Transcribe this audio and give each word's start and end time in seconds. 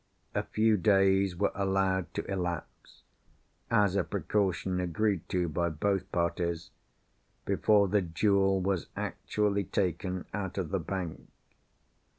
A 0.33 0.41
few 0.41 0.77
days 0.77 1.35
were 1.35 1.51
allowed 1.53 2.11
to 2.15 2.25
elapse 2.25 3.03
(as 3.69 3.95
a 3.95 4.03
precaution 4.03 4.79
agreed 4.79 5.29
to 5.29 5.47
by 5.47 5.69
both 5.69 6.11
parties) 6.11 6.71
before 7.45 7.87
the 7.87 8.01
jewel 8.01 8.59
was 8.59 8.87
actually 8.95 9.65
taken 9.65 10.25
out 10.33 10.57
of 10.57 10.71
the 10.71 10.79
bank. 10.79 11.29